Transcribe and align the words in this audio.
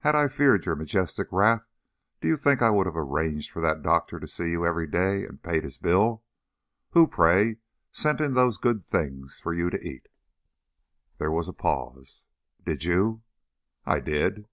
Had 0.00 0.16
I 0.16 0.26
feared 0.26 0.66
your 0.66 0.74
majestic 0.74 1.30
wrath, 1.30 1.64
do 2.20 2.26
you 2.26 2.36
think 2.36 2.60
I 2.60 2.70
would 2.70 2.86
have 2.86 2.96
arranged 2.96 3.52
for 3.52 3.62
that 3.62 3.82
doctor 3.82 4.18
to 4.18 4.26
see 4.26 4.50
you 4.50 4.66
every 4.66 4.88
day? 4.88 5.24
And 5.24 5.40
paid 5.44 5.62
his 5.62 5.78
bill? 5.78 6.24
Who, 6.90 7.06
pray, 7.06 7.58
sent 7.92 8.20
in 8.20 8.34
those 8.34 8.58
good 8.58 8.84
things 8.84 9.38
for 9.38 9.54
you 9.54 9.70
to 9.70 9.80
eat?" 9.80 10.08
There 11.18 11.30
was 11.30 11.46
a 11.46 11.52
pause. 11.52 12.24
"Did 12.66 12.82
you?" 12.82 13.22
"I 13.86 14.00
did." 14.00 14.48